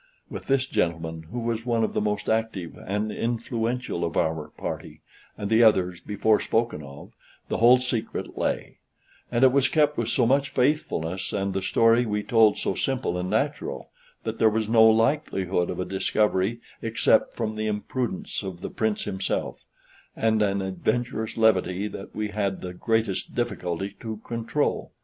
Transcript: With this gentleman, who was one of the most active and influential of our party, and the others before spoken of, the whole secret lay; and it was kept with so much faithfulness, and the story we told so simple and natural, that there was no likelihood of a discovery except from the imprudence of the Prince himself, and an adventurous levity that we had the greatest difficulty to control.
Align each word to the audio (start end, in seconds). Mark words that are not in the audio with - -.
With 0.31 0.47
this 0.47 0.65
gentleman, 0.65 1.27
who 1.31 1.39
was 1.41 1.63
one 1.63 1.83
of 1.83 1.93
the 1.93 2.01
most 2.01 2.27
active 2.27 2.75
and 2.75 3.11
influential 3.11 4.03
of 4.03 4.17
our 4.17 4.47
party, 4.57 5.01
and 5.37 5.47
the 5.47 5.61
others 5.61 6.01
before 6.01 6.39
spoken 6.39 6.81
of, 6.81 7.11
the 7.49 7.57
whole 7.57 7.77
secret 7.77 8.35
lay; 8.35 8.79
and 9.31 9.43
it 9.43 9.51
was 9.51 9.67
kept 9.67 9.99
with 9.99 10.09
so 10.09 10.25
much 10.25 10.49
faithfulness, 10.49 11.31
and 11.31 11.53
the 11.53 11.61
story 11.61 12.07
we 12.07 12.23
told 12.23 12.57
so 12.57 12.73
simple 12.73 13.15
and 13.15 13.29
natural, 13.29 13.91
that 14.23 14.39
there 14.39 14.49
was 14.49 14.67
no 14.67 14.83
likelihood 14.85 15.69
of 15.69 15.79
a 15.79 15.85
discovery 15.85 16.61
except 16.81 17.35
from 17.35 17.55
the 17.55 17.67
imprudence 17.67 18.41
of 18.41 18.61
the 18.61 18.71
Prince 18.71 19.03
himself, 19.03 19.63
and 20.15 20.41
an 20.41 20.63
adventurous 20.63 21.37
levity 21.37 21.87
that 21.87 22.15
we 22.15 22.29
had 22.29 22.61
the 22.61 22.73
greatest 22.73 23.35
difficulty 23.35 23.95
to 23.99 24.17
control. 24.25 24.93